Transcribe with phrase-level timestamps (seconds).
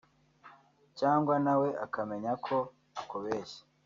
[0.99, 2.55] cyangwa nawe ukamenya ko
[3.01, 3.61] akubeshya